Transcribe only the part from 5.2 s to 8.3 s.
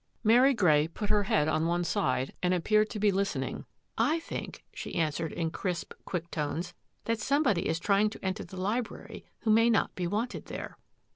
in crisp, quick tones," that somebody is trying to